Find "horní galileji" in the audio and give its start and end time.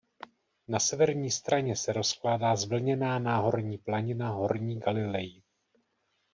4.29-5.41